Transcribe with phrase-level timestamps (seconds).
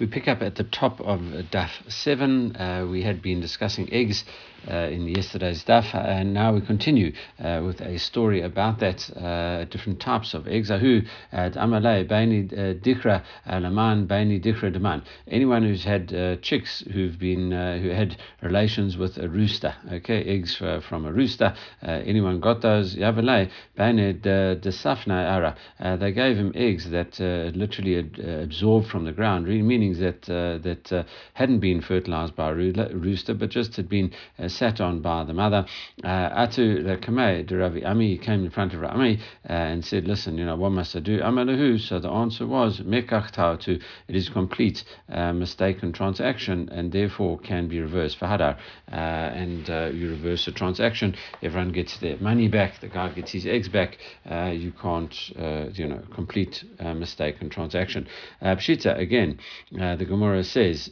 [0.00, 1.20] We pick up at the top of
[1.52, 2.56] Daf 7.
[2.56, 4.24] Uh, we had been discussing eggs
[4.68, 9.64] uh, in yesterday's daf, and now we continue uh, with a story about that, uh,
[9.64, 10.70] different types of eggs.
[10.70, 11.02] Ahu,
[11.32, 12.48] amalei, baini
[12.82, 15.02] dikra, laman, baini dikra daman.
[15.28, 20.22] Anyone who's had uh, chicks who've been, uh, who had relations with a rooster, okay,
[20.24, 22.96] eggs from a rooster, anyone got those?
[22.96, 25.98] Baini desafna ara.
[25.98, 27.98] They gave him eggs that literally
[28.42, 33.76] absorbed from the ground, meaning that, that hadn't been fertilized by a rooster, but just
[33.76, 34.12] had been
[34.48, 35.66] sat on by the mother.
[36.04, 39.18] Uh, Atu Kamei de Ravi Ami came in front of Rami
[39.48, 41.20] uh, and said, Listen, you know, what must I do?
[41.20, 41.80] Amalahu.
[41.80, 43.30] So the answer was, Mekach
[43.60, 48.56] to it is a complete uh, mistaken transaction and therefore can be reversed for Hadar.
[48.90, 53.32] Uh, and uh, you reverse the transaction, everyone gets their money back, the guy gets
[53.32, 53.98] his eggs back.
[54.28, 55.30] Uh, you can't,
[55.76, 58.06] you know, complete mistaken transaction.
[58.42, 59.38] Pshita, again,
[59.80, 60.88] the Gemara says,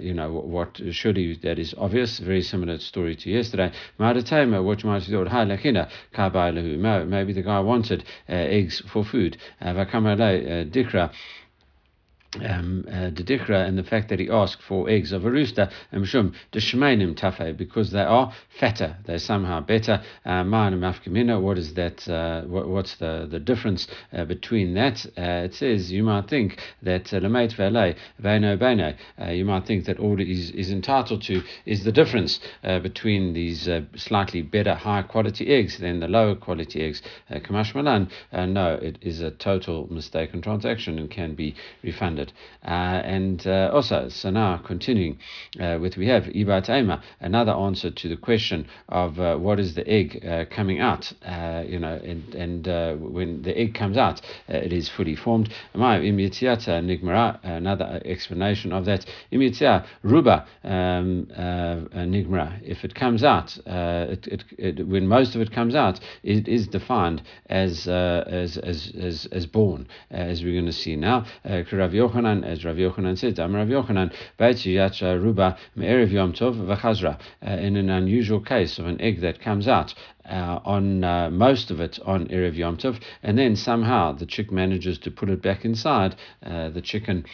[0.00, 3.72] you know, what should he, that is obvious, very similar story to yesterday.
[3.98, 4.20] Maybe
[7.32, 9.38] the guy wanted uh, eggs for food.
[9.60, 9.84] Uh,
[12.44, 15.70] um, uh, the dikra and the fact that he asked for eggs of a rooster,
[15.92, 20.02] mshum the shemainim tafe, because they are fatter, they're somehow better.
[20.24, 22.08] Uh, Ma'anam what is that?
[22.08, 25.04] Uh, what, what's the, the difference uh, between that?
[25.16, 28.94] Uh, it says you might think that lamait ve'alei ve'no be'no.
[29.32, 34.42] You might think that all is is entitled to is the difference between these slightly
[34.42, 37.02] better, higher quality eggs than the lower quality eggs.
[37.30, 42.25] Kamash malan, no, it is a total mistaken transaction and can be refunded.
[42.64, 45.18] Uh, and uh, also, so now continuing
[45.60, 49.74] uh, with we have Ibat Ema, another answer to the question of uh, what is
[49.74, 51.12] the egg uh, coming out.
[51.24, 55.52] Uh, you know, and, and when the egg comes out, it is fully formed.
[55.74, 56.02] Another
[58.04, 59.06] explanation of that.
[59.32, 61.28] Imitia Ruba um,
[62.62, 66.66] if it comes out, it, it, it, when most of it comes out, it is
[66.66, 71.24] defined as, as, as, as, as born, as we're going to see now.
[72.16, 77.50] Yochanan, as Rav Yochanan said, Am Rav Yochanan, Yacha Ruba Me'erev Yom Tov V'chazra, uh,
[77.50, 79.94] in an unusual case of an egg that comes out
[80.28, 84.50] uh, on uh, most of it on Erev Yom Tov, and then somehow the chick
[84.50, 86.16] manages to put it back inside.
[86.42, 87.24] Uh, the chicken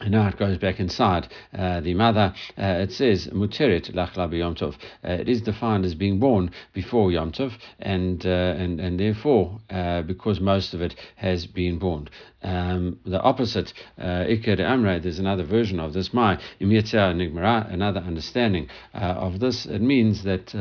[0.00, 2.34] and now it goes back inside uh, the mother.
[2.58, 4.74] Uh, it says mutirit lachla Yom Tov.
[5.02, 9.58] Uh, it is defined as being born before Yom Tov, and uh, and and therefore
[9.70, 12.08] uh, because most of it has been born.
[12.42, 16.12] Um, the opposite, uh, Iker Amre, there's another version of this.
[16.12, 19.66] My Nigmara, another understanding of this.
[19.66, 20.54] It means that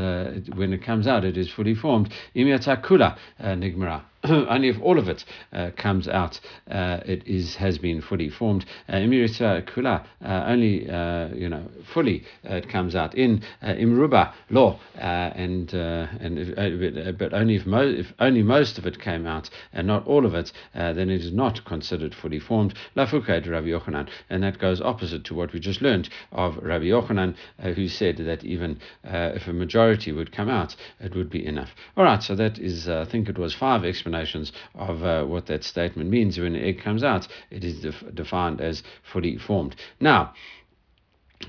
[0.56, 2.12] when it comes out, it is fully formed.
[2.35, 4.02] Imiata Kula Nigmara.
[4.31, 8.66] Only if all of it uh, comes out, uh, it is has been fully formed.
[8.90, 14.34] Uh, kula, uh, only uh, you know fully uh, it comes out in uh, imruba
[14.50, 19.50] law, and and if, but only if, mo- if only most of it came out
[19.74, 22.74] and not all of it, then it is not considered fully formed.
[22.96, 27.35] Lafukad Rabbi Yochanan, and that goes opposite to what we just learned of Rabbi Yochanan,
[27.75, 31.69] who said that even if a majority would come out, it would be enough.
[31.96, 35.46] All right, so that is I think it was five explanations explanations of uh, what
[35.48, 36.38] that statement means.
[36.38, 39.76] When egg comes out, it is def- defined as fully formed.
[40.00, 40.34] Now,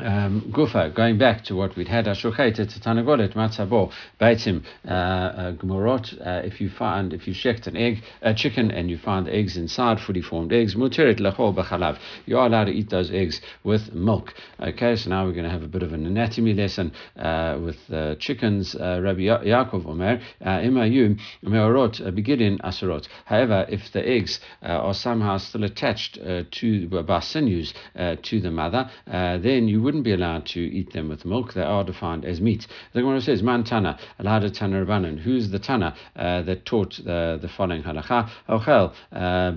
[0.00, 6.20] um, Gufa, going back to what we'd had, Ashochet Tanagolet Matzabo Baitim uh, uh, Gmorot.
[6.20, 9.56] Uh, if you find, if you checked an egg, a chicken, and you find eggs
[9.56, 11.98] inside, fully formed eggs, Muteret Lachol Bachalav.
[12.26, 14.34] You are allowed to eat those eggs with milk.
[14.60, 17.78] Okay, so now we're going to have a bit of an anatomy lesson uh, with
[17.90, 18.74] uh, chickens.
[18.74, 23.08] Uh, Rabbi Yaakov Omer Imayu Meorot Begidin Asurot.
[23.24, 26.18] However, if the eggs are somehow still attached
[26.50, 31.24] to by sinews to the mother, then you wouldn't be allowed to eat them with
[31.24, 31.54] milk.
[31.54, 32.66] They are defined as meat.
[32.92, 35.18] The Gemara says, Man Tana, Alada Tana Rabbanan.
[35.18, 38.28] Who's the Tana uh, that taught the, the following halacha?
[38.48, 39.52] Ochel, uh,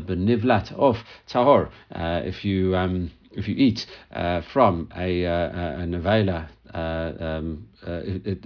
[0.00, 0.96] benivlat of
[1.28, 1.70] tahor.
[1.94, 7.68] Uh, if you um, if you eat uh, from a, a, a nevela, uh, um,
[7.86, 8.00] uh,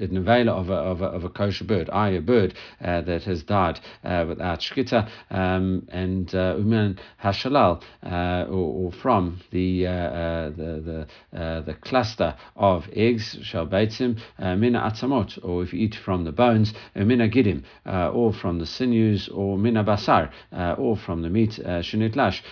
[0.09, 2.17] nevela of a, of, a, of a kosher bird, i.e.
[2.17, 8.45] a bird uh, that has died uh, without shkita, um, and uh, uman hashalal, uh,
[8.49, 14.19] or, or, from the uh, uh, the the, the cluster of eggs, shalbeitzim,
[14.59, 19.29] mina atzamot, or if you eat from the bones, mina gidim, or from the sinews,
[19.29, 20.31] or mina basar,
[20.79, 22.43] or from the meat, shenitlash,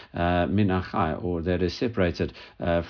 [0.50, 2.32] mina chai, or that is separated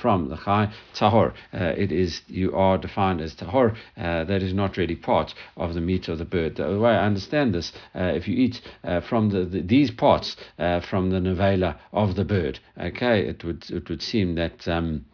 [0.01, 1.33] from the chai, tahor.
[1.53, 5.81] it is you are defined as tahor uh, that is not really part of the
[5.81, 6.57] meat of the bird.
[6.57, 10.37] The way I understand this, uh, if you eat uh, from the, the, these parts
[10.57, 14.67] from the nevela of the bird, okay, it would it would seem that.
[14.69, 15.07] Um,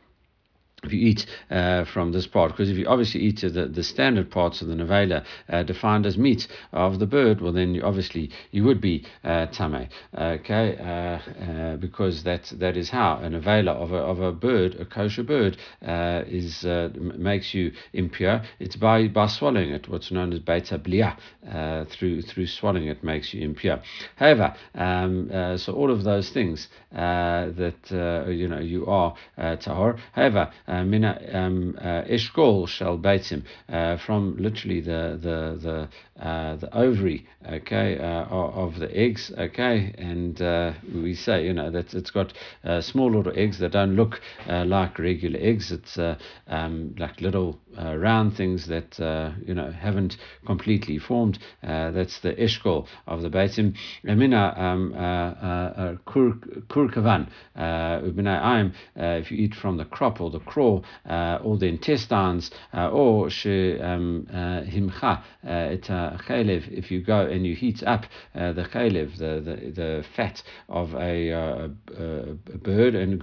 [0.84, 4.30] if you eat uh, from this part, because if you obviously eat the, the standard
[4.30, 8.30] parts of the nevela uh, defined as meat of the bird, well then you, obviously
[8.52, 10.76] you would be uh, tame, okay?
[10.78, 14.84] Uh, uh, because that that is how a nevela of a, of a bird, a
[14.84, 16.64] kosher bird, uh, is
[16.94, 18.42] makes you impure.
[18.60, 21.16] It's by by swallowing it, what's known as beta blia,
[21.90, 23.80] through through swallowing it makes you impure.
[24.16, 25.28] However, um,
[25.58, 29.98] so all of those things that you know you are tahor.
[30.12, 32.02] However uh, mina um, uh,
[32.66, 35.88] shall beitzim uh, from literally the the the
[36.20, 41.70] uh, the ovary, okay, uh, of the eggs, okay, and uh, we say, you know,
[41.70, 42.32] that it's got
[42.80, 45.70] small little eggs that don't look like regular eggs.
[45.70, 45.96] It's
[46.48, 48.98] um, like little round things that
[49.46, 51.38] you know haven't completely formed.
[51.62, 53.76] that's the eshkol of the beitzim.
[54.02, 54.92] Mina um,
[56.04, 63.30] kurkavan, I'm if you eat from the crop or the craw or the intestines or
[63.30, 69.16] she um, himcha, it's chaylev, if you go and you heat up uh, the chaylev,
[69.18, 73.22] the, the, the fat of a, uh, a, a bird, and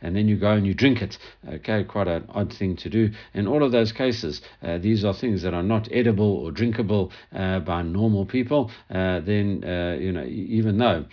[0.00, 1.18] and then you go and you drink it.
[1.48, 3.10] Okay, quite an odd thing to do.
[3.34, 7.12] In all of those cases, uh, these are things that are not edible or drinkable
[7.34, 8.70] uh, by normal people.
[8.90, 11.04] Uh, then, uh, you know, even though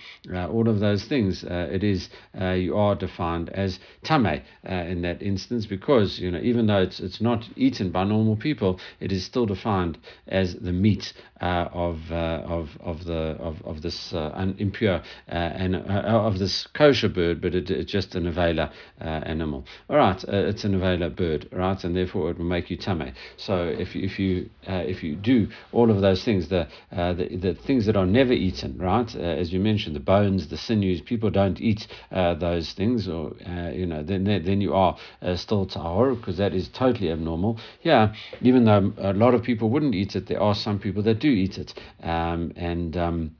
[0.48, 6.19] all of those things, it is you are defined as tame in that instance because
[6.19, 9.98] you know even though it's it's not eaten by normal people, it is still defined
[10.27, 15.31] as the meat uh, of, uh, of of the of, of this uh, impure uh,
[15.31, 18.71] and uh, of this kosher bird, but it, it's just a nevela
[19.01, 19.65] uh, animal.
[19.89, 23.13] All right, it's a nevela bird, right, and therefore it will make you tame.
[23.38, 27.86] So if if you if you do all of those things, the the, the things
[27.88, 31.88] that are never eaten, right, as you mentioned, the bones, the sinews, people don't eat
[32.12, 33.33] those things, or
[33.74, 34.95] you know, then then you are
[35.42, 37.60] still tahor because that is totally abnormal.
[37.82, 41.20] Yeah, even though a lot of people wouldn't eat it, there are some people that
[41.20, 41.74] do eat it,
[42.04, 43.36] um, and um,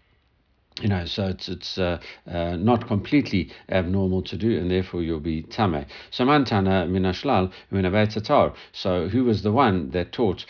[0.80, 5.20] you know, so it's it's uh, uh, not completely abnormal to do, and therefore you'll
[5.20, 5.86] be tame.
[6.10, 8.56] So mantana minashlal minabeitatar.
[8.72, 10.46] So who was the one that taught?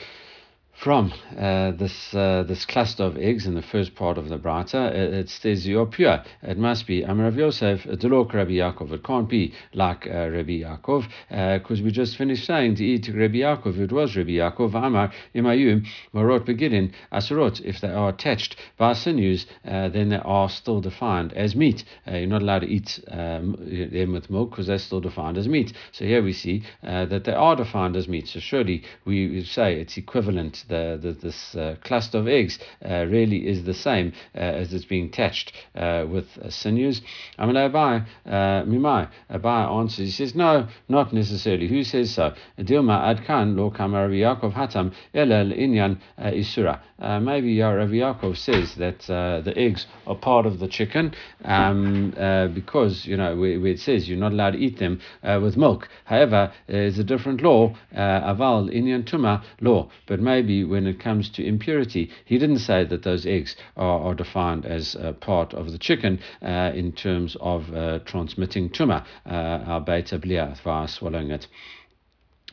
[0.81, 4.91] From uh, this uh, this cluster of eggs in the first part of the brata,
[4.91, 6.23] it, it says you're pure.
[6.41, 8.91] It must be Amar Rav Yosef, Delok Rabbi Yaakov.
[8.91, 13.07] It can't be like uh, Rabbi Yaakov, because uh, we just finished saying to eat
[13.07, 13.77] Rabbi Yaakov.
[13.77, 14.73] It was Rabbi Yaakov.
[14.73, 15.85] Amar Imayu
[16.15, 17.61] Marot Begidin Asurot.
[17.61, 21.83] If they are attached by sinews, uh, then they are still defined as meat.
[22.07, 23.55] Uh, you're not allowed to eat um,
[23.91, 25.73] them with milk because they're still defined as meat.
[25.91, 28.29] So here we see that they are defined as meat.
[28.29, 33.47] So surely we say it's equivalent the, the this uh, cluster of eggs uh, really
[33.47, 37.01] is the same uh, as it's being attached uh, with sinews.
[37.37, 38.07] Amalei Abai,
[38.65, 41.67] Mimai, Abai answers, he says, no, not necessarily.
[41.67, 42.33] Who says so?
[42.57, 46.79] Dilma Adkan, Lo Yaakov Hatam, Elel Inyan Isura.
[47.01, 51.13] Maybe Rav Yaakov says that the eggs are part of the chicken
[51.43, 52.11] um,
[52.53, 55.89] because, you know, where, where, it says you're not allowed to eat them with milk.
[56.05, 61.45] However, there's a different law, Aval Inyan Tuma law, but maybe when it comes to
[61.45, 62.11] impurity.
[62.25, 66.71] He didn't say that those eggs are, are defined as part of the chicken uh,
[66.73, 71.47] in terms of uh, transmitting uh, our beta blia, via swallowing it.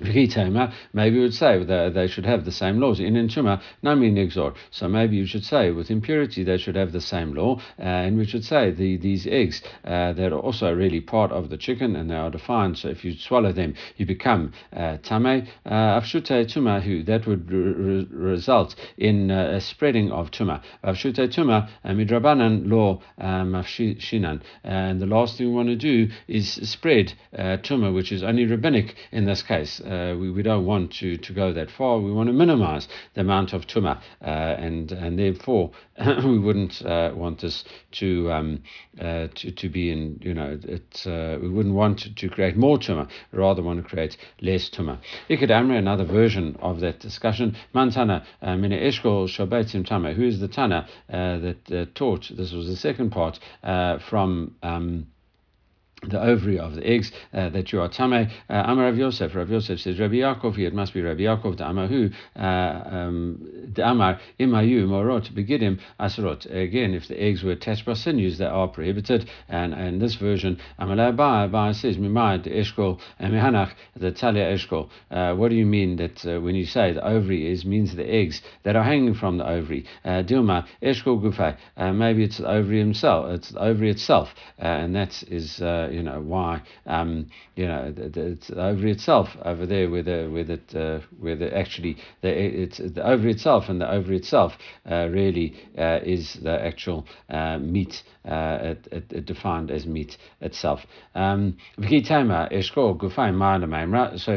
[0.01, 3.01] Maybe we would say that they should have the same laws.
[3.01, 4.55] In intuma, nami nigzor.
[4.71, 8.17] So maybe you should say with impurity they should have the same law, uh, and
[8.17, 11.97] we should say the these eggs uh, that are also really part of the chicken
[11.97, 12.79] and they are defined.
[12.79, 16.81] So if you swallow them, you become uh, tame uh, avshute tuma.
[16.83, 20.63] Who that would re- result in uh, a spreading of tuma.
[20.85, 24.43] Avshute tuma uh, midrabanan law mafshinan.
[24.63, 28.95] And the last thing we want to do is spread tuma, which is only rabbinic
[29.13, 29.81] in this case.
[29.89, 31.99] Uh, we, we don't want to, to go that far.
[31.99, 35.71] We want to minimize the amount of tuma, uh, and and therefore
[36.25, 38.63] we wouldn't uh, want this to, um,
[39.01, 41.07] uh, to to be in you know it.
[41.07, 44.99] Uh, we wouldn't want to, create more tuma, rather want to create less tuma.
[45.31, 47.57] Ikad Amri, another version of that discussion.
[47.75, 50.13] Mantana mine eshkol shabetim tama.
[50.13, 52.31] Who is the Tana that taught?
[52.37, 54.55] This was the second part from.
[54.63, 55.07] Um,
[56.03, 58.13] the ovary of the eggs uh, that you are tame.
[58.13, 59.35] Uh, Amar Rav Yosef.
[59.35, 60.59] Rav Yosef says Rabbi Yaakov.
[60.59, 61.59] It must be Rabbi Yaakov.
[61.59, 62.15] The Amahu.
[62.37, 66.47] Uh, um, the Amar imayu morot begidim asrot.
[66.47, 69.29] Again, if the eggs were attached by sinews, they are prohibited.
[69.49, 74.89] And in this version, Amar Ba says Mimad eshkol mehanach the talia eshkol.
[75.11, 78.09] Uh, what do you mean that uh, when you say the ovary is means the
[78.09, 79.85] eggs that are hanging from the ovary?
[80.05, 81.57] Uh, Dilma eshkol gufay.
[81.95, 83.31] Maybe it's the ovary himself.
[83.31, 84.29] It's the ovary itself,
[84.59, 85.61] and that is
[85.91, 87.27] you know why um,
[87.57, 91.57] you know it's the ovary itself over there where the where that uh, where the
[91.57, 94.53] actually the it's the ovary itself and the ovary itself
[94.91, 100.19] uh, really uh, is the actual uh, meat uh, it, it, it, defined as meat
[100.41, 100.81] itself.
[101.15, 101.91] Um, so if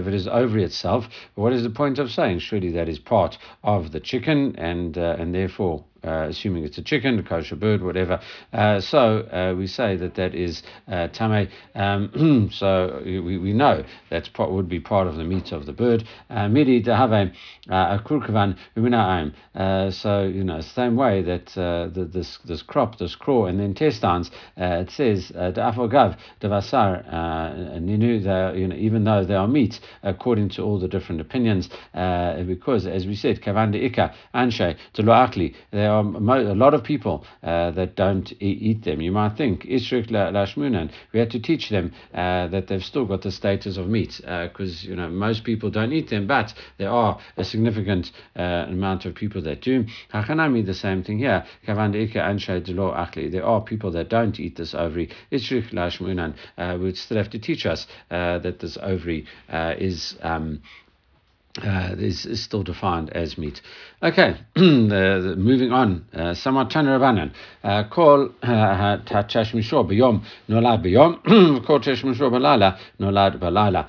[0.08, 1.06] it is ovary itself,
[1.36, 2.40] what is the point of saying?
[2.40, 7.20] Surely that is part of the chicken and and therefore uh, assuming it's a chicken,
[7.20, 8.20] a kosher bird, whatever.
[8.54, 11.48] Uh, so uh, we say that that is uh, tame.
[11.76, 16.04] Um, so we, we know that would be part of the meat of the bird.
[16.30, 17.34] Uh, midi dehave
[17.70, 18.56] uh, a kurkavan
[19.94, 24.32] So you know, same way that the, this this crop, this craw, and the intestines.
[24.58, 27.08] it says de'afogav devasar
[27.80, 28.58] ninu.
[28.58, 33.06] You know, even though they are meat, according to all the different opinions, because as
[33.06, 34.76] we said, kavan de'ika anshe.
[35.72, 39.02] They are a lot of people uh, that don't eat them.
[39.02, 40.92] You might think Ishrik Lashmunan.
[41.14, 44.84] We had to teach them uh, that they've still got the status of meat because
[44.84, 49.06] uh, you know most people don't eat them, but there are a significant uh, amount
[49.06, 49.86] of people that do.
[50.14, 51.46] Hachanami the same thing here.
[51.66, 55.10] There are people that don't eat this ovary.
[55.32, 56.36] Ishrik Lashmunan.
[56.58, 60.16] Uh, we still have to teach us that this ovary is.
[60.22, 60.62] Um,
[61.64, 63.62] uh, is, is, still defined as meat.
[64.02, 66.06] Okay, moving on.
[66.14, 67.34] Uh, somewhat Tanarabanan.
[67.64, 71.66] Uh, call Tachash Mishor Bayom Nolad Bayom.
[71.66, 73.88] Call Tachash Mishor Balala Nolad Balala.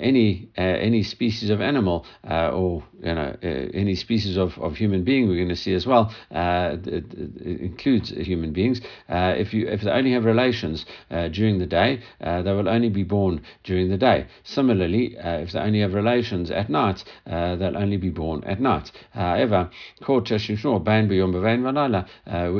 [0.00, 5.04] Any uh, any species of animal uh, or you know any species of, of human
[5.04, 8.80] being we're going to see as well it, it includes human beings.
[9.08, 12.88] Uh, if you if they only have relations uh, during the day, they will only
[12.88, 14.26] be born during the day.
[14.44, 18.90] Similarly, if they only have relations at night, uh, they'll only be born at night.
[19.10, 20.14] However, uh,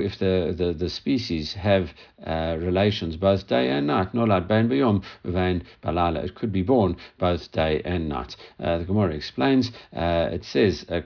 [0.09, 1.91] if the, the, the species have
[2.27, 4.09] uh, relations both day and night,
[6.25, 8.37] it could be born both day and night.
[8.61, 11.01] Uh, the Gemara explains, uh, it says, uh,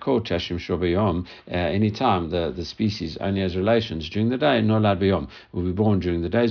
[1.50, 5.62] any time the, the species only has relations during the day, No Lad Beyom will
[5.62, 6.43] be born during the day.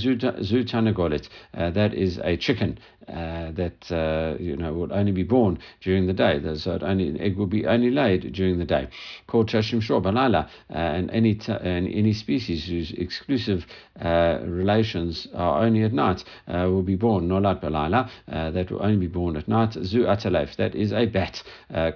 [1.53, 6.07] Uh, that is a chicken uh, that uh, you know will only be born during
[6.07, 6.39] the day.
[6.55, 8.87] So it only egg will be only laid during the day.
[9.27, 13.65] Called chashim shor banala, uh, and any t- and any species whose exclusive
[13.99, 18.09] uh, relations are only at night uh, will be born nolat balala.
[18.27, 19.73] that will only be born at night.
[19.73, 21.41] Zu atalef, that is a bat.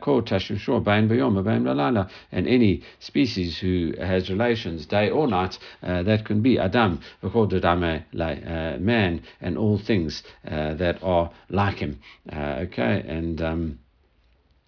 [0.01, 5.27] Called chashim shor bain bayom bain balala, and any species who has relations day or
[5.27, 6.99] night, that can be adam,
[7.31, 11.99] called man, and all things that are like him.
[12.31, 13.79] Uh, okay, and um,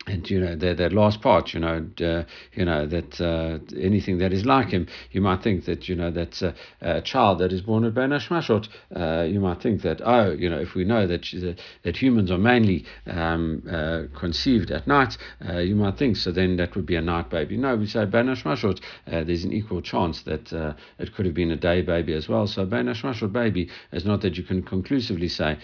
[0.07, 2.23] and you know that, that last part, you know, uh,
[2.53, 6.09] you know that uh, anything that is like him, you might think that you know
[6.11, 10.31] that uh, a child that is born at Ben uh, you might think that oh,
[10.31, 15.17] you know, if we know that that humans are mainly um, uh, conceived at night,
[15.47, 16.31] uh, you might think so.
[16.31, 17.57] Then that would be a night baby.
[17.57, 18.79] No, we say Ben Hashmashot.
[19.05, 22.47] there's an equal chance that it could have been a day baby as well.
[22.47, 22.87] So Ben
[23.31, 25.57] baby is not that you can conclusively say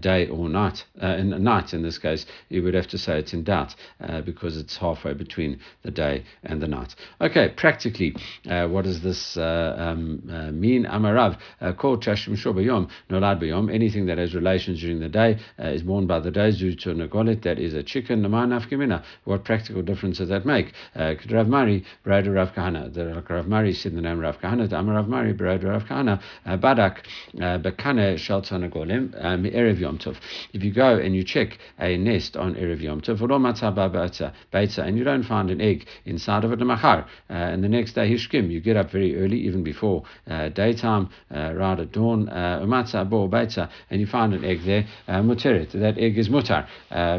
[0.00, 0.84] day or night.
[1.00, 4.56] in night in this case, you would have to say it's in doubt uh, because
[4.56, 6.94] it's halfway between the day and the night.
[7.20, 8.14] Okay, practically,
[8.48, 10.84] uh, what does this uh, um, uh, mean?
[10.84, 11.38] Amarav,
[11.76, 16.06] call Chashim Shobayom, Nolad Bayom, anything that has relations during the day uh, is born
[16.06, 19.02] by the day, Zutu Nagolit, that is a chicken, Naman Afkamina.
[19.24, 20.72] What practical difference does that make?
[20.96, 25.08] Rav Mari, Brother Rav Kahana, the Rav Mari said the name Rav Kahana, the Amarav
[25.08, 26.98] Mari, Brother Rav Kahana, Badak,
[27.34, 29.10] Bekane Shaltana Golim,
[29.54, 30.16] Erev Yom Tov.
[30.52, 33.20] If you go and you check a nest on Erev Yom Tov,
[33.80, 36.60] and you don't find an egg inside of it.
[36.60, 41.08] Uh, and the next day, hishkim, you get up very early, even before uh, daytime,
[41.34, 43.30] uh, right at dawn, umatza bo
[43.90, 45.72] and you find an egg there, muteret.
[45.72, 46.66] That egg is mutar,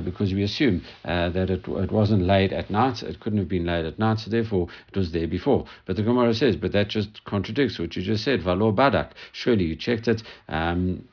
[0.04, 3.86] because we assume that it, it wasn't laid at night, it couldn't have been laid
[3.86, 5.66] at night, so therefore it was there before.
[5.86, 9.12] But the Gemara says, but that just contradicts what you just said, valor badak.
[9.32, 10.24] Surely you checked it.
[10.48, 11.08] Um,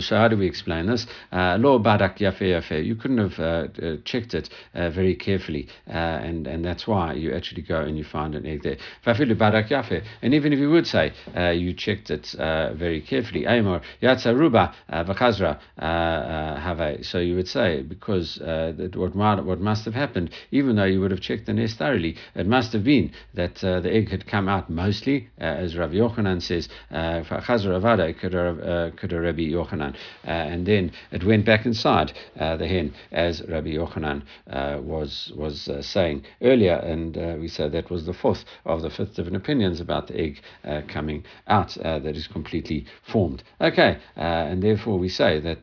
[0.00, 1.06] so how do we explain this?
[1.32, 2.84] Uh, Lo badak yafe yafe.
[2.84, 7.14] You couldn't have uh, uh, checked it uh, very carefully, uh, and and that's why
[7.14, 8.76] you actually go and you find an egg there.
[9.06, 10.04] Fafilu badak yafe.
[10.20, 12.34] And even if you would say uh, you checked it
[12.76, 17.04] very carefully, Amor yatsa ruba v'chazra have.
[17.04, 19.14] So you would say because that what
[19.46, 22.74] what must have happened, even though you would have checked the nest thoroughly, it must
[22.74, 28.14] have been that the egg had come out mostly, as Rav Yochanan says, chazra avada
[28.18, 29.94] could Rabbi Yochanan.
[30.26, 35.32] Uh, and then it went back inside uh, the hen, as Rabbi Yochanan uh, was
[35.36, 36.76] was uh, saying earlier.
[36.76, 40.20] And uh, we said that was the fourth of the fifth different opinions about the
[40.20, 43.42] egg uh, coming out that is completely formed.
[43.60, 45.62] Okay, and therefore we say that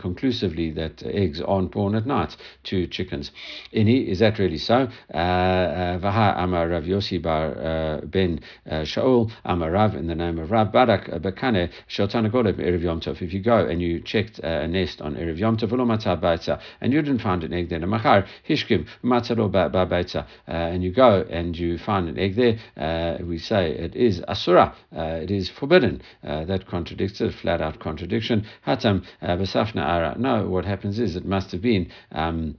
[0.00, 3.30] conclusively that eggs aren't born at night to chickens.
[3.72, 4.88] Ini, is that really so?
[5.12, 11.06] Vaha Amar Rav Yossi bar ben Shaul Amar Rav in the name of Rav Barak
[11.22, 15.00] Bakane Shotana Goleb Erev Yom Tov if you go and you checked uh, a nest
[15.00, 18.86] on Erev Yom Tov and you didn't find an egg there, Machar Hishkim
[20.48, 24.22] uh, and you go and you find an egg there, uh, we say it is
[24.28, 26.02] Asura, uh, it is forbidden.
[26.22, 28.46] Uh, that contradicts it, flat out contradiction.
[28.66, 30.16] Hatam Basafna Ara.
[30.18, 31.90] No, what happens is it must have been.
[32.12, 32.56] Um,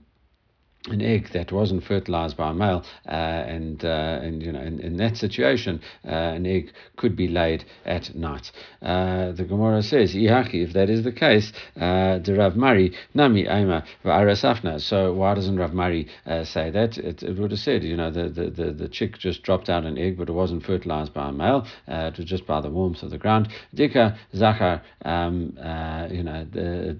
[0.90, 4.80] an egg that wasn't fertilized by a male, uh, and uh, and you know in,
[4.80, 8.52] in that situation, uh, an egg could be laid at night.
[8.82, 13.44] Uh, the Gemara says, "Ihaki." If that is the case, uh, the Rav Mari nami
[13.44, 14.78] aima v'arasafna.
[14.78, 16.98] So why doesn't Rav Mari uh, say that?
[16.98, 19.84] It, it, would have said, you know, the, the, the, the, chick just dropped out
[19.84, 21.66] an egg, but it wasn't fertilized by a male.
[21.88, 23.48] it was just by the warmth of the ground.
[23.74, 25.54] Dika zachar, um,
[26.10, 26.98] you know, the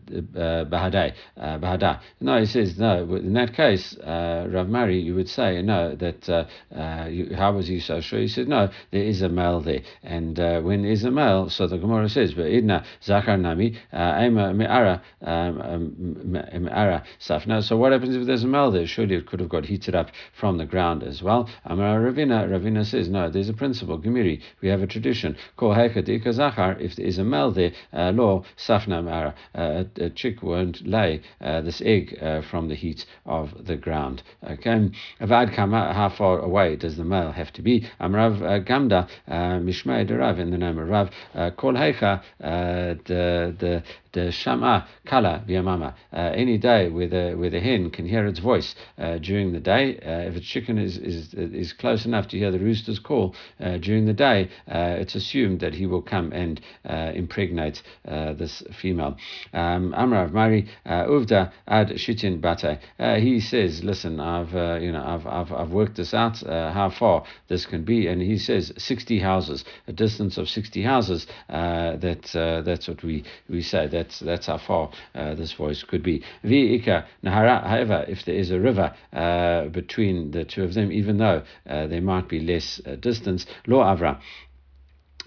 [0.71, 2.01] bahadai bahada.
[2.21, 3.15] No, he says no.
[3.15, 7.35] In that case case, uh, Rav Mari, you would say, no, that uh, uh, you,
[7.35, 8.21] how was he so sure?
[8.21, 9.83] He said, no, there is a male there.
[10.03, 14.29] And uh, when is a male, so the Gemara says, but idna zakar nami, uh,
[14.31, 17.63] me'ara, um, um, me'ara safna.
[17.63, 18.87] So what happens if there's a male there?
[18.87, 21.49] Surely it could have got heated up from the ground as well.
[21.65, 25.37] Amar Ravina, Ravina says, no, there's a principle, Gemiri, we have a tradition.
[25.57, 30.43] Kol hekadika zachar, if there is a male there, uh, law safna me'ara, a chick
[30.43, 32.17] won't lay this egg
[32.51, 34.23] from the heat of the ground.
[34.43, 34.91] Okay,
[35.21, 37.89] how far away does the male have to be?
[38.01, 43.83] Amrav uh, Gamda uh, Mishmei in the name of Rav uh, Kol Heicha the
[44.15, 45.95] the shama kala v'yamama.
[46.13, 49.61] Uh, any day where the where the hen can hear its voice uh, during the
[49.61, 53.35] day, uh, if a chicken is, is is close enough to hear the rooster's call
[53.61, 58.63] uh, during the day, uh, it's assumed that he will come and uh, impregnate this
[58.81, 59.17] female.
[59.53, 62.79] Um, Amrav Mari Uvda ad shitin bate.
[63.21, 67.67] He says, listen, I've you know I've, I've I've worked this out how far this
[67.67, 71.27] can be, and he says 60 houses, a distance of 60 houses.
[71.49, 76.03] that that's what we we say that that's that's how far uh, this voice could
[76.03, 76.23] be.
[76.45, 77.67] Vi'ika nahara.
[77.67, 81.87] However, if there is a river uh, between the two of them, even though uh,
[81.87, 84.21] there might be less uh, distance, lo avra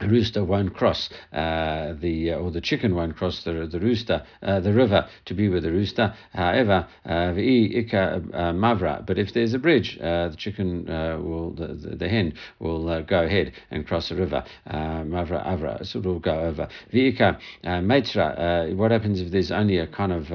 [0.06, 4.60] rooster won't cross uh, the uh, or the chicken won't cross the the rooster uh,
[4.60, 6.14] the river to be with the rooster.
[6.34, 9.06] However, uh, uh, mavra.
[9.06, 12.90] But if there's a bridge, uh, the chicken uh, will the, the, the, hen will
[12.90, 14.44] uh, go ahead and cross the river.
[14.66, 16.68] Uh, mavra avra, so it will go over.
[16.94, 18.76] Vika metra.
[18.76, 20.30] What happens if there's only a kind of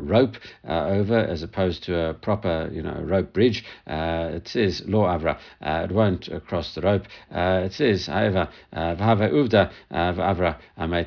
[0.00, 3.64] rope over as opposed to a proper you know rope bridge?
[3.86, 5.38] it says law avra.
[5.60, 7.06] it won't cross the rope.
[7.30, 8.48] it says however.
[9.90, 10.54] Uh,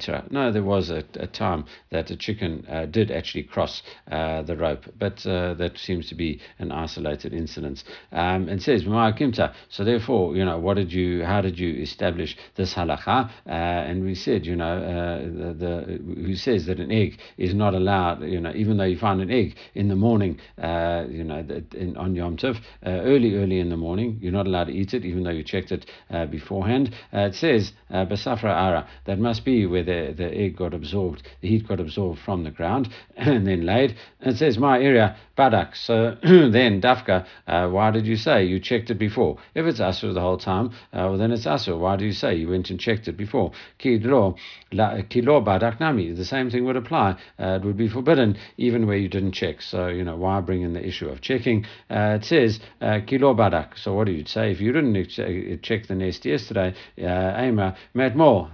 [0.10, 4.42] uh, no, there was a, a, time that a chicken uh, did actually cross uh,
[4.44, 7.84] the rope, but uh, that seems to be an isolated incident.
[8.12, 9.54] Um, and says Kimta.
[9.70, 11.24] So therefore, you know, what did you?
[11.24, 13.30] How did you establish this halacha?
[13.48, 14.80] Uh, and we said, you know,
[15.26, 18.98] the, the who says that an egg is not allowed, you know, even though you
[18.98, 23.70] find an egg in the morning, you know, in, on Yom Tov, early, early in
[23.70, 25.86] the morning, you're not allowed to eat it, even though you checked it
[26.32, 26.94] beforehand.
[27.12, 28.88] it says uh, Basafra Ara.
[29.06, 32.52] That must be where the, the egg got absorbed, the heat got absorbed from the
[32.52, 33.96] ground and then laid.
[34.22, 35.76] It says, my area, Badak.
[35.76, 39.38] So then, Dafka, uh, why did you say you checked it before?
[39.54, 41.78] If it's Asur the whole time, uh, well, then it's Asur.
[41.80, 43.52] Why do you say you went and checked it before?
[43.80, 44.36] Kilo
[44.72, 46.12] Badak Nami.
[46.12, 47.18] The same thing would apply.
[47.40, 49.62] Uh, it would be forbidden even where you didn't check.
[49.62, 51.66] So, you know, why bring in the issue of checking?
[51.90, 53.78] Uh, it says, Kilo Badak.
[53.78, 54.52] So, what do you say?
[54.52, 58.50] If you didn't check the nest yesterday, uh, met more.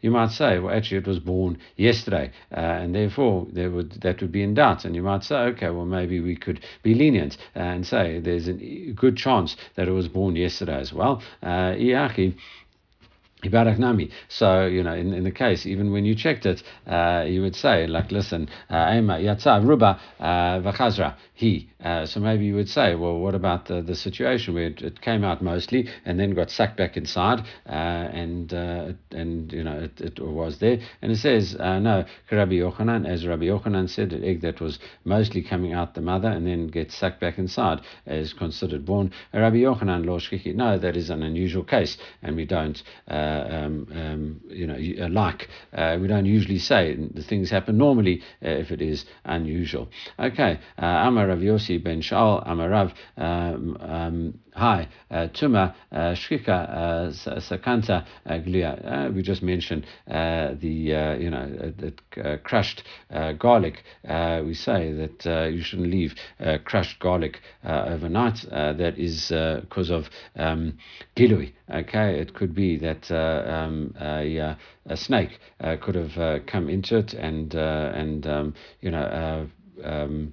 [0.00, 4.20] You might say, well, actually, it was born yesterday, uh, and therefore there would that
[4.20, 4.84] would be in doubt.
[4.84, 8.52] And you might say, okay, well, maybe we could be lenient and say there's a
[8.92, 11.22] good chance that it was born yesterday as well.
[11.42, 11.74] Uh,
[14.28, 17.54] So, you know, in, in the case, even when you checked it, uh, you would
[17.54, 21.68] say, like, listen, Ema uh, Yatza Ruba uh, Vachazra, he.
[21.86, 25.00] Uh, so maybe you would say, well, what about the, the situation where it, it,
[25.00, 30.18] came out mostly and then got sucked back inside and, and, you know, it, it,
[30.18, 30.78] was there.
[31.00, 35.42] And it says, no, Rabbi Yochanan, as Rabbi Yochanan said, an egg that was mostly
[35.42, 39.12] coming out the mother and then gets sucked back inside is considered born.
[39.32, 42.82] Rabbi Yochanan, Lo Shikhi, no, that is an unusual case and we don't.
[43.08, 45.48] Uh, um, um, you know, uh, like.
[45.72, 49.88] Uh, we don't usually say the things happen normally uh, if it is unusual.
[50.18, 52.94] Okay, Amar Rav Yossi ben Shaul, Amar Rav.
[53.16, 58.80] Um, um Hi, uh, Tuma, uh, Shkika, uh, Sakanta, uh, Glia.
[59.08, 62.82] Uh, we just mentioned uh, the, you know, the crushed
[63.38, 63.84] garlic.
[64.02, 66.14] we say that you shouldn't leave
[66.64, 68.46] crushed garlic overnight.
[68.50, 69.28] that is
[69.60, 70.78] because of um,
[71.14, 71.52] gilui.
[71.70, 75.38] Okay, it could be that um, a, a, snake
[75.82, 79.50] could have come into it and, and um, you know,
[79.84, 80.32] um,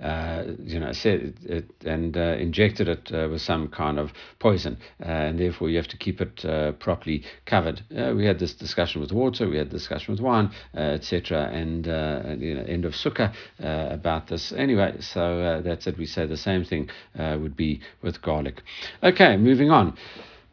[0.00, 4.76] uh, you know, said it, and uh, injected it uh, with some kind of poison,
[5.00, 7.82] uh, and therefore you have to keep it uh, properly covered.
[7.96, 11.86] Uh, we had this discussion with water, we had discussion with wine, etc., and
[12.42, 14.52] you know, end of sukkah about this.
[14.52, 15.96] Anyway, so that's it.
[15.96, 18.62] We say the same thing would be with garlic.
[19.02, 19.96] Okay, moving on.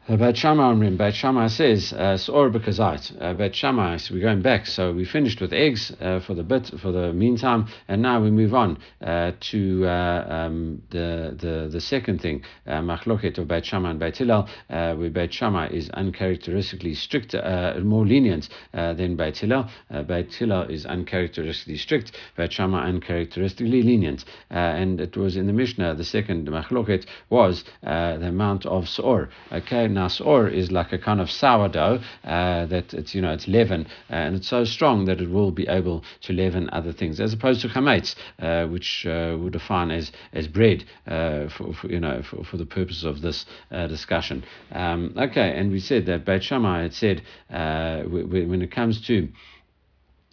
[0.06, 3.10] Beit Shammai Omrim, Beit Shammai says, uh, Sor Bekazait.
[3.22, 4.66] Uh, Beit Shammai, so we're going back.
[4.66, 8.30] So we finished with eggs uh, for the bit, for the meantime, and now we
[8.30, 13.64] move on uh, to uh, um, the, the the second thing, uh, Machloket of Beit
[13.64, 17.34] Shammai and Beit Hillel, uh, where Beit Shammai is uncharacteristically strict,
[17.82, 19.70] more lenient than Beit Hillel.
[20.06, 24.26] Beit Hillel is uncharacteristically strict, Beit Shammai uncharacteristically lenient.
[24.50, 29.30] and it was in the Mishnah, the second Machloket was the amount of Sor.
[29.50, 33.86] Okay, nasor is like a kind of sourdough uh, that it's you know it's leaven
[34.10, 37.32] uh, and it's so strong that it will be able to leaven other things as
[37.32, 42.00] opposed to chametz, uh, which uh, we define as as bread uh, for, for, you
[42.00, 44.44] know for, for the purpose of this uh, discussion.
[44.72, 49.28] Um, okay, and we said that Beit Shammai had said when it comes to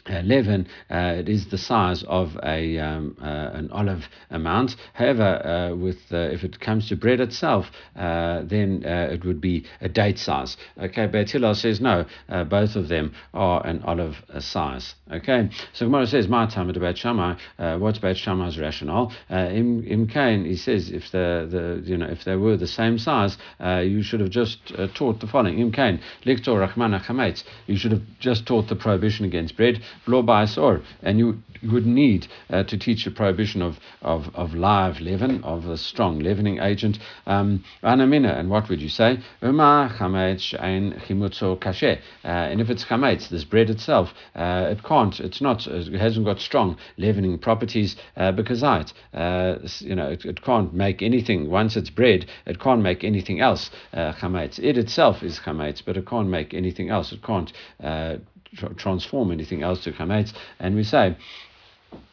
[0.09, 4.75] uh, leaven, uh, it is the size of a um, uh, an olive amount.
[4.93, 9.65] However, uh, with uh, if it comes to bread itself, uh, then it would be
[9.79, 10.57] a date size.
[10.81, 12.05] Okay, Beit Hillel says no,
[12.49, 14.95] both of them are an olive size.
[15.11, 17.35] Okay, so Gemara says my time at Beit Shammai.
[17.77, 19.11] what's about Shammai's rationale?
[19.29, 22.97] in in Cain, he says if the, the you know if they were the same
[22.97, 24.59] size, you should have just
[24.95, 25.59] taught the following.
[25.59, 27.01] In Cain, Liktor Rachmana.
[27.67, 30.21] You should have just taught the prohibition against bread lo
[30.58, 35.43] or and you would need uh, to teach the prohibition of, of, of live leaven,
[35.43, 36.97] of a strong leavening agent.
[37.27, 39.19] Um, and what would you say?
[39.41, 39.47] Uh,
[42.23, 46.39] and if it's chametz, this bread itself, uh, it can't, it's not, it hasn't got
[46.39, 51.49] strong leavening properties uh, because it, uh, you know, it, it, can't make anything.
[51.49, 54.60] Once it's bread, it can't make anything else uh, chametz.
[54.60, 57.12] It itself is chametz, but it can't make anything else.
[57.12, 57.51] It can't
[57.84, 58.17] uh,
[58.77, 60.31] transform anything else to come out.
[60.59, 61.17] And we say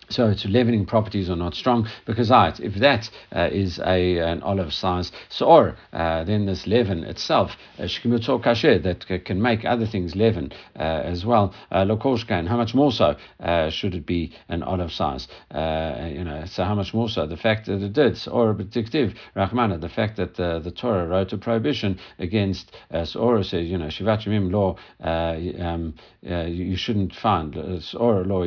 [0.08, 4.42] so its leavening properties are not strong because right, if that uh, is a an
[4.42, 10.14] olive size or uh, then this leaven itself, uh, kasher, that can make other things
[10.14, 11.54] leaven uh, as well.
[11.70, 15.28] Uh, Lokoshkan, how much more so uh, should it be an olive size?
[15.52, 17.26] you know, so how much more so?
[17.26, 21.38] The fact that it did, or predictive, Rahmana, the fact that the, Torah wrote a
[21.38, 27.56] prohibition against uh, Sora says, you know, Shivat law, um, you shouldn't find,
[27.96, 28.44] or law,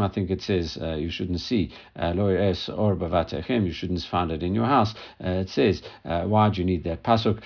[0.00, 4.02] I think it says uh, you shouldn't see uh, loy es or bavatechem, you shouldn't
[4.02, 4.94] find it in your house.
[5.24, 7.40] Uh, it says, why do you need that pasuk?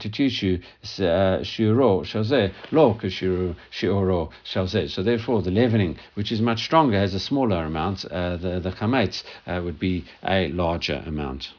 [0.00, 4.90] to teach you shiro shalzeh lo kashiru shioro shalzeh.
[4.90, 8.02] So therefore, the leavening, which is much stronger, has a smaller amount.
[8.02, 11.50] the the chametz would be a larger amount.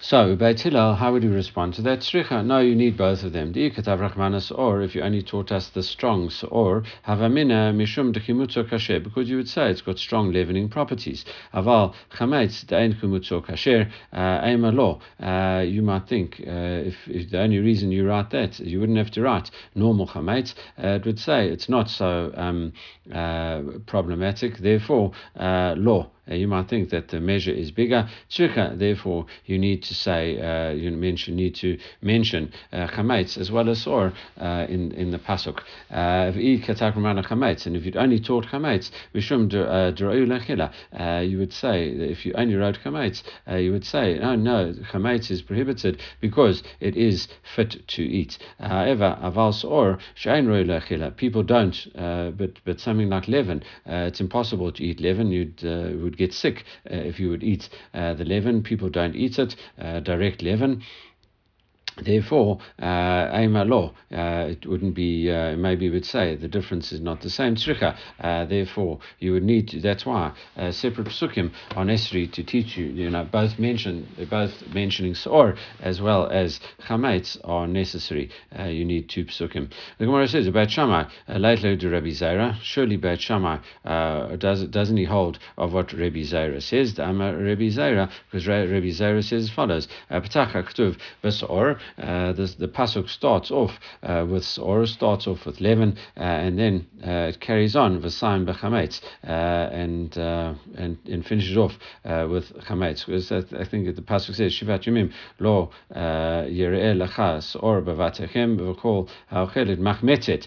[0.00, 2.00] So, Beit how would you respond to that?
[2.00, 3.52] Sricha, no, you need both of them.
[3.52, 9.02] Diikatav Rachmanas, or if you only taught us the strongs, or Havamina Mishum Dechimutzo Kasher,
[9.02, 11.24] because you would say it's got strong leavening properties.
[11.52, 15.00] Aval Chametz Dein Chimutzo Kasher, Ema Lo.
[15.20, 18.98] Uh, you might think, uh, if, if, the only reason you write that, you wouldn't
[18.98, 22.72] have to write normal Chametz, uh, it would say it's not so um,
[23.12, 28.08] uh, problematic, therefore, uh, law Uh, you might think that the measure is bigger.
[28.36, 33.68] Therefore, you need to say, uh, you mention, need to mention uh, chametz as well
[33.68, 35.60] as or uh, in in the pasuk.
[35.90, 36.32] Uh,
[37.66, 38.90] and if you'd only taught chametz,
[40.98, 44.34] uh, you would say that if you only wrote chametz, uh, you would say, oh
[44.34, 48.38] no, chametz is prohibited because it is fit to eat.
[48.58, 49.98] However, avals or
[51.16, 55.30] people don't, uh, but but something like leaven, uh, it's impossible to eat leaven.
[55.30, 58.62] You'd uh, would get sick uh, if you would eat uh, the leaven.
[58.62, 60.82] People don't eat it, direct leaven.
[62.02, 67.20] Therefore, uh, law, uh, it wouldn't be, uh, maybe would say the difference is not
[67.20, 67.56] the same.
[68.20, 72.76] Uh, therefore, you would need to, that's why uh, separate psukim are necessary to teach
[72.76, 78.30] you, you know, both mention, both mentioning Sor as well as Chametz are necessary.
[78.58, 79.70] Uh, you need two psukim.
[79.98, 84.64] The Gemara says about Shammai, uh, lately to Rabbi Zaira, surely Beit Shammai, uh, does,
[84.64, 86.94] doesn't he hold of what Rabbi Zaira says?
[86.94, 92.54] The Amar Rabbi Zaira, because Rabbi Zaira says as follows, Patacha Ktuv, Basor, uh, the,
[92.58, 93.72] the pasuk starts off
[94.02, 98.46] uh, with or starts off with leaven, uh, and then uh, it carries on v'saim
[98.46, 101.72] b'chametz, uh, and and and finishes off
[102.04, 103.06] with chametz.
[103.06, 109.78] Because I, think the pasuk says shivat yomim lo yireh lachas or b'vatechem v'kol ha'ochelet
[109.78, 110.46] machmetzet.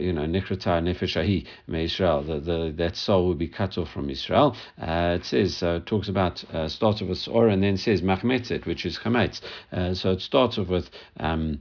[0.00, 2.22] You know nikrata nefesh me Israel.
[2.22, 4.56] The, the that soul will be cut off from Israel.
[4.78, 9.40] it says talks about starts with or and then says machmetzet, which is chametz.
[9.96, 11.60] so it starts off with um,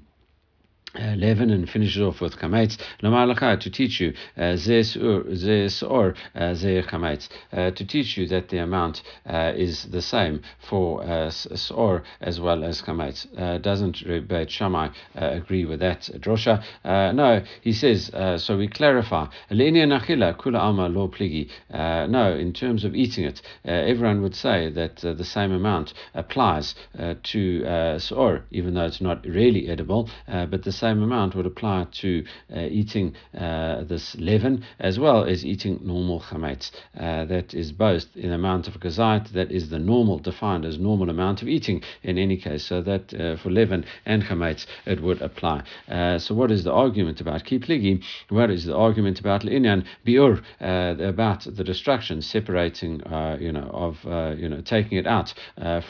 [0.96, 2.78] uh, leaven and finishes off with chametz.
[3.02, 8.60] Lomar to teach you uh, zes or uh, ze chametz to teach you that the
[8.60, 13.26] amount uh, is the same for uh, sor as well as chametz.
[13.38, 16.64] Uh, doesn't Beit Shammai agree with that drosha?
[16.84, 18.12] no, he says.
[18.38, 19.28] so we clarify.
[19.50, 21.50] nachila kula lo pligi.
[21.72, 26.76] No, in terms of eating it, everyone would say that the same amount applies
[27.24, 32.26] to sor, even though it's not really edible, but the same amount would apply to
[32.54, 36.72] uh, eating uh, this leaven as well as eating normal chametz.
[37.00, 41.10] Uh, that is both in amount of gazait, that is the normal, defined as normal
[41.10, 42.64] amount of eating in any case.
[42.66, 45.64] So that uh, for leaven and chametz it would apply.
[45.88, 48.04] Uh, so what is the argument about kipligi?
[48.30, 52.94] What is the argument about l'inyan biur, uh, about the destruction, separating,
[53.40, 53.94] you know, of,
[54.38, 55.34] you know, taking it out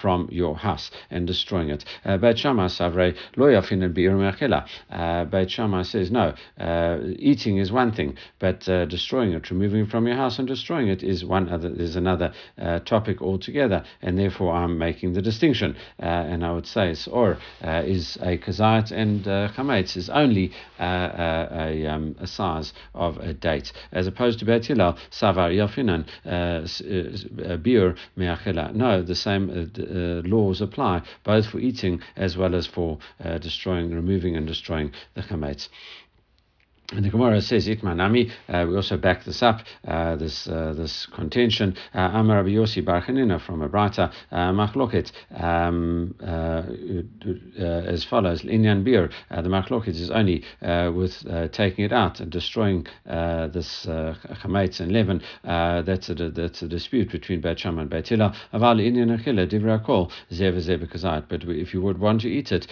[0.01, 1.84] from your house and destroying it.
[2.21, 4.17] Beit Shammai Savrei lo yafin biur
[4.91, 9.81] uh, Beit Shammai says, no, uh, eating is one thing, but uh, destroying it, removing
[9.81, 13.83] it from your house and destroying it is one other, is another uh, topic altogether,
[14.01, 15.75] and therefore I'm making the distinction.
[16.01, 20.51] Uh, and I would say or uh, is a kazait and uh, chametz is only
[20.79, 26.05] a, um, a size of a date, as opposed to Beit Hillel, savar yafinan,
[27.63, 28.73] biur me'achela.
[28.73, 29.71] No, the same
[30.25, 32.97] laws apply both for eating as well as for
[33.39, 34.72] destroying, removing and destroying
[35.13, 35.69] the chametz.
[36.91, 41.05] And the Gemara says, Itmanami, uh, we also back this up, uh, this uh, this
[41.07, 41.75] contention.
[41.95, 43.01] Uh, Amar Rabbi Yossi Bar
[43.39, 46.63] from Abrata, uh, Machloket, um, uh,
[47.63, 53.85] as follows, Inyan Bir, the Machloket is only with taking it out and destroying this
[53.87, 55.21] chametz and leaven.
[55.43, 58.33] that's, a, that's a dispute between Beit Shammai and Beit Hillel.
[58.53, 60.11] Aval Inyan Achila, Divra Kol,
[61.29, 62.67] But if you would want to eat it,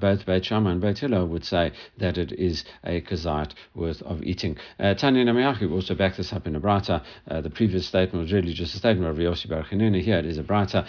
[0.00, 4.22] both Beit Shammai and Beit Hillel would say that it is a kazait worth of
[4.22, 4.56] eating.
[4.78, 7.02] Uh, Tanya Namiyahu also backed this up in a brata.
[7.28, 10.38] Uh, the previous statement was really just a statement of Yossi Bar Here it is
[10.38, 10.86] a brata.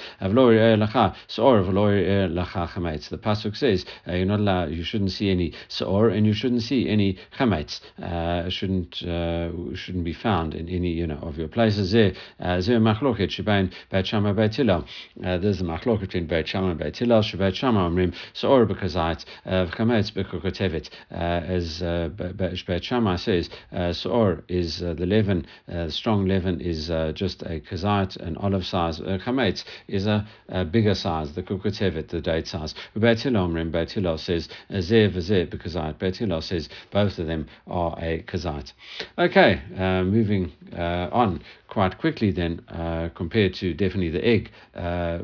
[3.10, 4.72] The pasuk says uh, you're not allowed.
[4.72, 7.80] You shouldn't see any soor and you shouldn't see any chametz.
[8.02, 11.92] Uh, shouldn't uh, shouldn't be found in any you know of your places.
[11.92, 12.58] There, there.
[12.58, 12.68] There's
[15.62, 17.22] a machloket between Beit Shammai and Beit Hillel.
[17.22, 21.82] Shebeit Shammai omrim soor bekazait chametz bekokotevet as
[22.66, 23.94] Beit Shammai says uh,
[24.48, 29.00] is uh, the leaven, uh, strong leaven is uh, just a kazait, an olive size.
[29.00, 32.74] Uh, chametz is a, a, bigger size, the kukutevet, the date size.
[32.96, 35.98] Beit Hillel, Beit Hillel says zeh v'zeh bekazait.
[36.00, 38.74] Beit Hillel says both of them are a kazait.
[39.18, 45.20] Okay, uh, moving uh, on quite quickly then uh, compared to definitely the egg uh,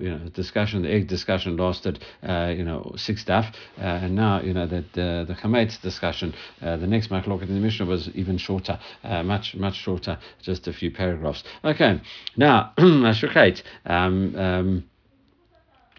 [0.00, 3.46] you know discussion the egg discussion lasted uh, you know six daf
[3.78, 7.54] uh, and now you know that uh, the chametz discussion uh, the next machlok in
[7.54, 8.78] the Mishnah was even shorter
[9.24, 11.44] much much shorter just a few paragraphs.
[11.64, 12.00] Okay
[12.36, 14.84] now Ashukate um, um,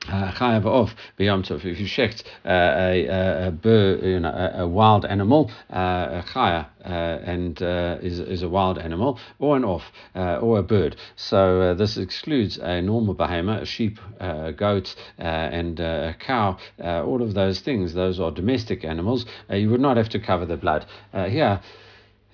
[0.07, 1.65] Chayav off b'yom tov.
[1.65, 6.25] If you shecht uh, a, a, a, you know, a, a wild animal, uh, a
[6.27, 9.83] chaya, uh, and uh, is, is a wild animal, or an off,
[10.15, 10.95] uh, or a bird.
[11.15, 16.57] So uh, this excludes a normal behemoth, a sheep, a goat, and a cow.
[16.79, 19.25] all of those things, those are domestic animals.
[19.49, 20.85] you would not have to cover the blood.
[21.13, 21.61] here,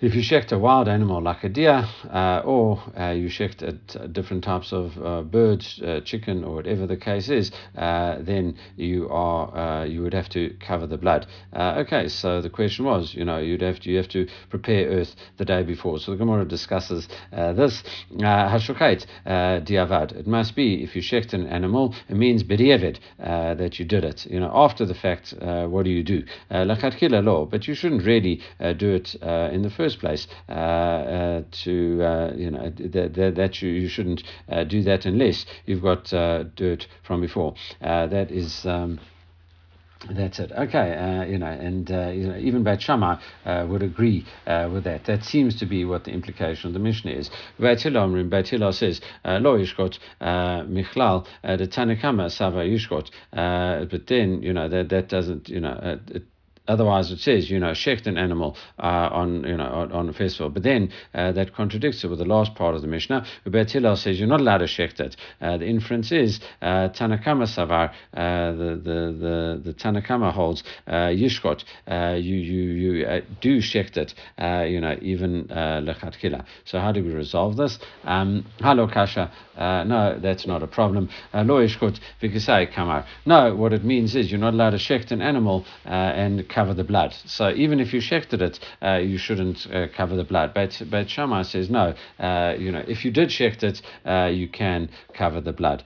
[0.01, 4.11] if you shecht a wild animal like a deer, uh, or uh, you shecht at
[4.11, 9.07] different types of uh, birds, uh, chicken, or whatever the case is, uh, then you
[9.09, 11.27] are uh, you would have to cover the blood.
[11.55, 15.15] okay, so the question was, you know, you'd have to you have to prepare earth
[15.37, 15.99] the day before.
[15.99, 17.83] So the Gemara discusses this.
[18.11, 20.13] Hashukait diavad.
[20.13, 24.25] It must be if you shecht an animal, it means b'diavad that you did it.
[24.25, 26.23] You know, after the fact, what do you do?
[26.49, 28.41] Lachat law, but you shouldn't really
[28.77, 33.35] do it in the first first place uh, uh, to uh, you know that, that,
[33.35, 34.23] that, you, you shouldn't
[34.67, 37.55] do that unless you've got dirt from before.
[37.81, 38.65] that is.
[38.65, 38.99] Um,
[40.09, 40.51] that's it.
[40.51, 44.83] Okay, uh, you know, and uh, you know, even Beit Shammai uh, would agree with
[44.85, 45.05] that.
[45.05, 47.29] That seems to be what the implication of the Mishnah is.
[47.59, 54.67] Beit Hillel, Beit says, "Lo yishkot michlal the Tanakama sava yishkot," but then you know
[54.67, 56.23] that that doesn't you know it
[56.71, 60.49] Otherwise, it says, you know, shecht an animal uh, on, you know, on, a festival.
[60.49, 63.25] But then uh, that contradicts it with the last part of the Mishnah.
[63.45, 65.17] Bet Hillel says you're not allowed to shecht it.
[65.41, 71.11] Uh, the inference is uh, Tanakama Savar, uh, the, the, the, the Tanakama holds uh,
[71.11, 71.63] Yishkot,
[72.23, 74.13] you, you, you do shecht it,
[74.69, 76.45] you know, even Lechat Kila.
[76.63, 77.79] So how do we resolve this?
[78.05, 79.31] Um, Kasha.
[79.57, 81.09] no, that's not a problem.
[81.33, 83.05] Lo Yishkot Vikisai Kamar.
[83.25, 86.83] No, what it means is you're not allowed to shecht an animal and cover the
[86.83, 87.15] blood.
[87.25, 90.53] So even if you shechted it, uh, you shouldn't uh, cover the blood.
[90.53, 91.95] But but Shammai says no.
[92.19, 95.83] Uh, you know, if you did shecht it, uh, you can cover the blood.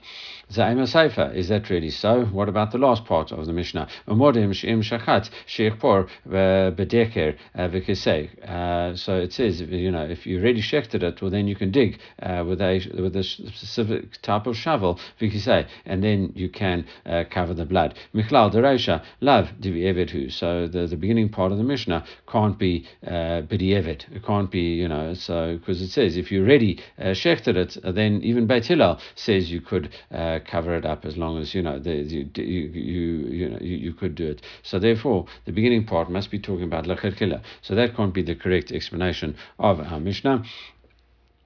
[0.52, 2.24] Zayma Seifa, is that really so?
[2.26, 3.88] What about the last part of the Mishnah?
[4.06, 5.28] Shachat
[6.26, 8.96] uh, Bedeker uh, Vikisei.
[8.96, 11.98] So it says, you know, if you already shechted it, well, then you can dig
[12.20, 16.84] with a with a specific type of shovel, Vikisei, and then you can
[17.30, 17.98] cover the blood.
[18.14, 20.30] Michlal Dereisha, Lav Divi Evedhu.
[20.30, 23.42] So the, the beginning part of the Mishnah can't be uh.
[23.46, 27.76] It can't be, you know, so, because it says if you already uh, shechted it,
[27.94, 31.62] then even Beit Hillel says you could uh, cover it up as long as, you
[31.62, 34.42] know, the, you, you, you, you, know, you, you could do it.
[34.62, 38.34] So therefore, the beginning part must be talking about Lachir So that can't be the
[38.34, 40.44] correct explanation of our Mishnah.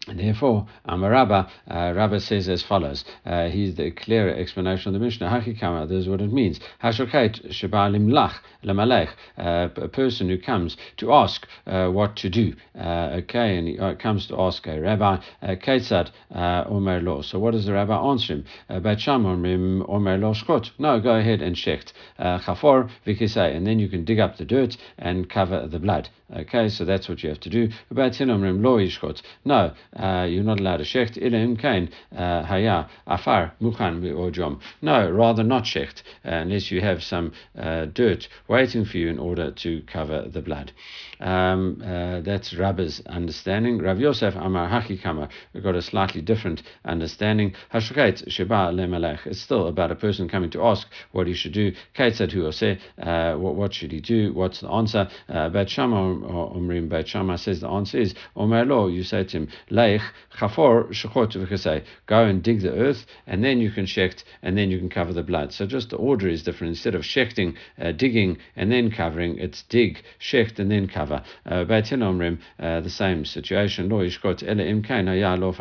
[0.08, 3.04] Therefore, Amarabba, uh, Rabba says as follows.
[3.26, 5.28] Uh, he's the clearer explanation of the Mishnah.
[5.28, 6.58] Hakikama, this is what it means.
[6.82, 12.54] Hashokait shebalim lach lemalech, uh, a person who comes to ask uh, what to do.
[12.74, 17.20] Uh, okay, and he uh, comes to ask a rabbi, Ketzad Omer Lo.
[17.20, 18.44] So what does the rabbi answer him?
[18.82, 20.70] Beit Omer Lo Shkot.
[20.78, 21.92] No, go ahead and shecht.
[22.18, 26.08] Chafor vikisei, and then you can dig up the dirt and cover the blood.
[26.34, 27.68] Okay, so that's what you have to do.
[27.92, 29.20] Beit Lo Yishkot.
[29.44, 31.16] No, uh, not allowed to shecht.
[31.20, 34.60] Ilim kain uh, haya afar mukhan jom.
[34.82, 39.18] No, rather not shecht uh, unless you have some uh, dirt waiting for you in
[39.18, 40.72] order to cover the blood.
[41.20, 43.78] Um, uh, that's Rabba's understanding.
[43.78, 45.28] Rav Yosef Amar Hakikama
[45.62, 47.54] got a slightly different understanding.
[47.72, 49.26] Hashukait Sheba Lemelech.
[49.26, 51.72] It's still about a person coming to ask what he should do.
[51.94, 54.32] Kate said, Who say, what, should he do?
[54.32, 55.08] What's the answer?
[55.28, 58.88] Beit Shammai Omrim Beit Shammai says the answer is Omer Lo.
[58.88, 59.48] You say to him,
[59.80, 60.02] Leich
[60.36, 61.84] Chafor Shechot.
[62.06, 65.12] Go and dig the earth, and then you can shecht, and then you can cover
[65.12, 65.52] the blood.
[65.52, 66.70] So just the order is different.
[66.70, 71.22] Instead of shechting, uh, digging, and then covering, it's dig, shecht, and then cover.
[71.46, 73.88] Uh, Beit uh, the same situation.
[73.88, 75.52] Lo Yishkot Ele Im Kain Haya Lo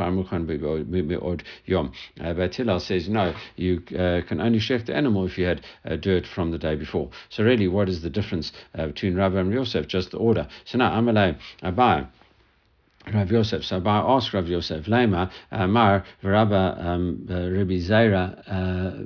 [1.66, 1.92] Yom.
[2.20, 5.62] Uh, Beit Hillel says no, you uh, can only shecht the animal if you had
[5.86, 7.10] uh, dirt from the day before.
[7.30, 9.88] So really, what is the difference uh, between Rabbi and Yosef?
[9.88, 10.48] Just the order.
[10.66, 12.08] So now Amalei Abai.
[13.14, 13.64] Rav Yosef.
[13.72, 19.04] I asked Rav Yosef, Lema, uh, Mar, Rabba, um, uh, Rabbi Zaira, uh,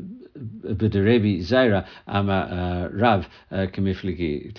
[0.73, 4.53] B'derebi Zaira, Ama Rav, Kamifligi,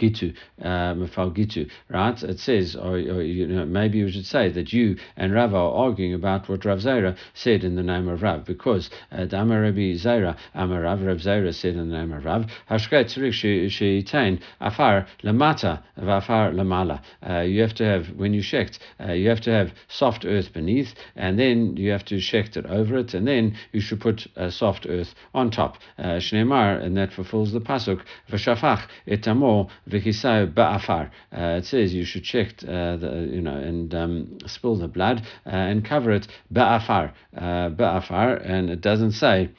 [0.00, 2.22] gitu, mafal gitu, right?
[2.22, 5.72] It says, or, or, you know, maybe you should say that you and Rav are
[5.72, 8.90] arguing about what Rav Zaira said in the name of Rav, because
[9.28, 13.06] Dama uh, Rabbi Zaira, Amar Rav, Rav Zaira said in the name of Rav, Hashket
[13.06, 17.02] Tzrik Sheitain Afar Lamata Vafar Lamala.
[17.28, 20.52] Uh, you have to have, when you shecht, uh, you have to have soft earth
[20.52, 24.26] beneath, and then you have to shecht it over it, and then you should put
[24.48, 25.78] soft earth on top.
[25.98, 31.10] Shneimar, and that fulfills the pasuk, V'shafach etamo ba'afar.
[31.32, 35.22] Uh, it says you should check uh, the, you know, and um, spill the blood
[35.46, 39.50] uh, and cover it ba'afar, ba'afar, and it doesn't say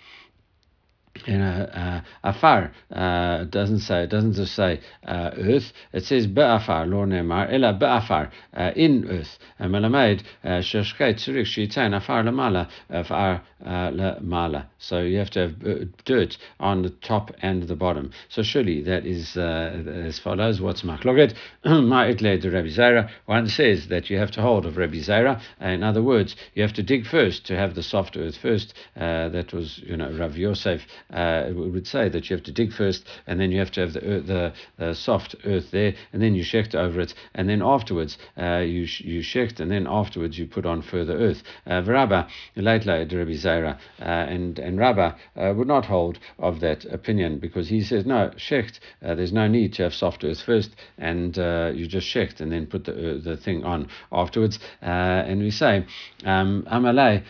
[1.26, 6.28] you know, uh, afar uh, doesn't say, it doesn't just say uh, earth, it says
[6.28, 9.38] be'afar, lo ne'mar, ela be'afar, uh, in earth.
[9.60, 14.66] Melamed, sheshkei tzurich shitain afar lamala, afar lamala.
[14.78, 18.12] So you have to have uh, dirt on the top and the bottom.
[18.30, 20.60] So surely that is uh, as follows.
[20.60, 21.36] What's machloket?
[21.66, 23.10] Ma'itle de Rabbi Zaira.
[23.26, 25.40] One says that you have to hold of Rabbi Zaira.
[25.60, 28.74] In other words, you have to dig first to have the soft earth first.
[28.96, 32.72] Uh, that was, you know, Rav Yosef uh, would say that you have to dig
[32.74, 36.22] first, and then you have to have the earth, the, the, soft earth there, and
[36.22, 40.38] then you shecht over it, and then afterwards uh, you you shecht, and then afterwards
[40.38, 41.44] you put on further earth.
[41.66, 46.86] Uh, Varaba late Rabbi Zaira, uh, and and Rabba uh, would not hold of that
[46.86, 48.80] opinion because he says no shecht.
[49.02, 51.38] there's no need to have soft earth first, and
[51.78, 54.60] you just shecht and then put the the thing on afterwards.
[54.82, 55.86] and we say
[56.26, 57.24] um, Amalei,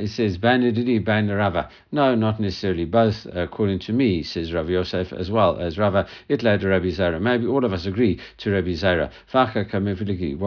[0.00, 1.68] he says Bain Rava.
[1.90, 2.84] No, not necessarily.
[2.84, 7.20] Both according to me, says Rav Yosef, as well as Rava Itlad Rabbi Zara.
[7.20, 9.10] Maybe all of us agree to Rabbi Zara.
[9.32, 9.56] What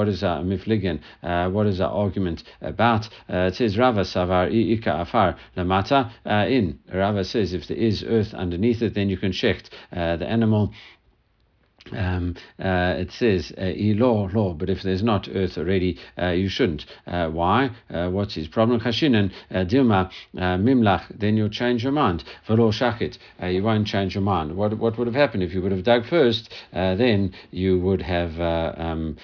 [0.08, 1.00] is our mifligan?
[1.24, 3.08] Uh, what is our argument about?
[3.30, 6.12] Uh, it says Rava Savar Ika Afar Lamata.
[6.26, 10.18] Uh, in Rava says if there is earth underneath it, then you can shecht uh,
[10.18, 10.74] the animal
[11.92, 16.50] um, uh, it says uh, law law, but if there's not earth already, uh, you
[16.50, 16.86] shouldn't.
[17.08, 17.72] Uh, why?
[17.90, 18.80] Uh, what's his problem?
[18.80, 21.04] Chashinen uh, dilma mimlach.
[21.18, 22.24] Then you'll change your mind.
[22.48, 23.18] Velo shachit.
[23.42, 24.56] You won't change your mind.
[24.56, 26.54] What what would have happened if you would have dug first?
[26.72, 29.18] then you would have um,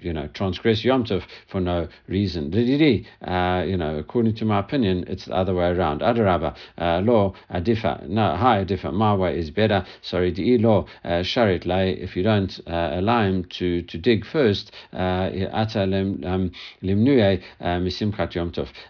[0.00, 2.52] you know transgressed Yom Tov for no reason.
[2.54, 6.00] uh, You know, according to my opinion, it's the other way around.
[6.00, 8.06] Adaraba law adifa.
[8.08, 8.92] No, hi adifa.
[8.92, 9.84] My way is better.
[10.02, 14.96] Sorry, di law sharit if you don't uh, allow him to, to dig first, uh,
[14.96, 16.50] um,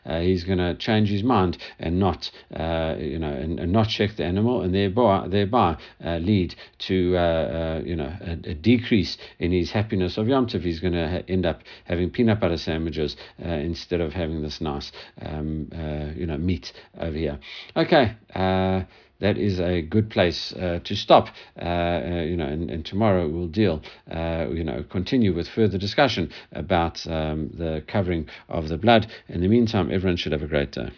[0.05, 4.17] uh, he's going to change his mind and not, you know, and, and, not check
[4.17, 6.95] the animal, and thereby, thereby lead to,
[7.85, 10.63] you know, a, a, decrease in his happiness of Yom Tov.
[10.63, 14.91] He's going to ha- end up having peanut butter sandwiches instead of having this nice,
[15.23, 15.69] um,
[16.17, 17.39] you know, meat over here.
[17.77, 18.17] Okay
[19.21, 21.29] that is a good place uh, to stop.
[21.61, 25.79] Uh, uh, you know, and, and, tomorrow we'll deal, uh, you know, continue with further
[25.79, 29.07] discussion about um, the covering of the blood.
[29.29, 30.91] In the meantime, everyone should have a great day.